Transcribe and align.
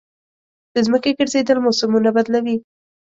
د 0.73 0.75
ځمکې 0.85 1.11
ګرځېدل 1.19 1.57
موسمونه 1.65 2.09
بدلوي. 2.15 2.55